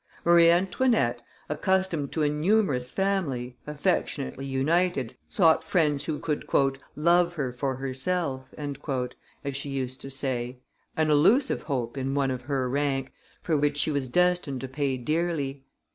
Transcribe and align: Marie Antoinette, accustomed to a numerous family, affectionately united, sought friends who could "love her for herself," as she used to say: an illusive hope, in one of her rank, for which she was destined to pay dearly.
Marie 0.25 0.49
Antoinette, 0.49 1.21
accustomed 1.47 2.11
to 2.11 2.23
a 2.23 2.27
numerous 2.27 2.89
family, 2.91 3.55
affectionately 3.67 4.47
united, 4.47 5.15
sought 5.29 5.63
friends 5.63 6.05
who 6.05 6.17
could 6.17 6.43
"love 6.95 7.35
her 7.35 7.53
for 7.53 7.75
herself," 7.75 8.51
as 8.57 9.55
she 9.55 9.69
used 9.69 10.01
to 10.01 10.09
say: 10.09 10.57
an 10.97 11.11
illusive 11.11 11.61
hope, 11.61 11.99
in 11.99 12.15
one 12.15 12.31
of 12.31 12.41
her 12.41 12.67
rank, 12.67 13.13
for 13.43 13.55
which 13.55 13.77
she 13.77 13.91
was 13.91 14.09
destined 14.09 14.59
to 14.61 14.67
pay 14.67 14.97
dearly. 14.97 15.65